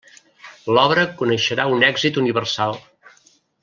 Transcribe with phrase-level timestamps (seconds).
[0.77, 2.79] L'obra coneixerà un èxit universal.